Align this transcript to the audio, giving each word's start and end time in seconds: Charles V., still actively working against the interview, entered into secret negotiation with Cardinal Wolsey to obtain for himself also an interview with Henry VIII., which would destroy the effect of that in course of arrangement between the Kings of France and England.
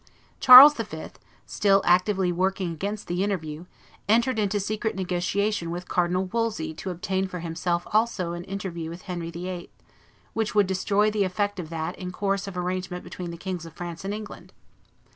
Charles 0.39 0.73
V., 0.73 1.09
still 1.45 1.83
actively 1.85 2.31
working 2.31 2.71
against 2.71 3.05
the 3.05 3.23
interview, 3.23 3.67
entered 4.09 4.39
into 4.39 4.59
secret 4.59 4.95
negotiation 4.95 5.69
with 5.69 5.87
Cardinal 5.87 6.25
Wolsey 6.25 6.73
to 6.73 6.89
obtain 6.89 7.27
for 7.27 7.41
himself 7.41 7.85
also 7.93 8.33
an 8.33 8.43
interview 8.45 8.89
with 8.89 9.03
Henry 9.03 9.29
VIII., 9.29 9.69
which 10.33 10.55
would 10.55 10.65
destroy 10.65 11.11
the 11.11 11.23
effect 11.23 11.59
of 11.59 11.69
that 11.69 11.95
in 11.99 12.09
course 12.11 12.47
of 12.47 12.57
arrangement 12.57 13.03
between 13.03 13.29
the 13.29 13.37
Kings 13.37 13.63
of 13.63 13.73
France 13.73 14.03
and 14.03 14.11
England. 14.11 14.53